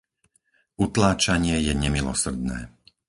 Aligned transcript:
Utláčanie 0.85 1.57
je 1.67 1.73
nemilosrdné. 1.83 2.59